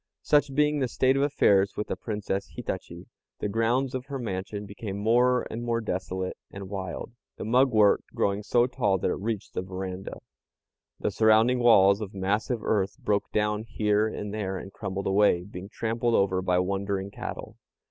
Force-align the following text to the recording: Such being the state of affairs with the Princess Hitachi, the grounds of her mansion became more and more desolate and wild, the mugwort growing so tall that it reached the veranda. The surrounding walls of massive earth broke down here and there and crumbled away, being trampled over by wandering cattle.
Such 0.23 0.55
being 0.55 0.79
the 0.79 0.87
state 0.87 1.15
of 1.15 1.21
affairs 1.21 1.77
with 1.77 1.85
the 1.85 1.95
Princess 1.95 2.47
Hitachi, 2.55 3.05
the 3.37 3.47
grounds 3.47 3.93
of 3.93 4.07
her 4.07 4.17
mansion 4.17 4.65
became 4.65 4.97
more 4.97 5.45
and 5.51 5.61
more 5.63 5.79
desolate 5.79 6.37
and 6.49 6.71
wild, 6.71 7.11
the 7.37 7.45
mugwort 7.45 8.03
growing 8.15 8.41
so 8.41 8.65
tall 8.65 8.97
that 8.97 9.11
it 9.11 9.19
reached 9.19 9.53
the 9.53 9.61
veranda. 9.61 10.17
The 10.99 11.11
surrounding 11.11 11.59
walls 11.59 12.01
of 12.01 12.15
massive 12.15 12.63
earth 12.63 12.97
broke 12.97 13.31
down 13.31 13.61
here 13.61 14.07
and 14.07 14.33
there 14.33 14.57
and 14.57 14.73
crumbled 14.73 15.05
away, 15.05 15.43
being 15.43 15.69
trampled 15.69 16.15
over 16.15 16.41
by 16.41 16.57
wandering 16.57 17.11
cattle. 17.11 17.57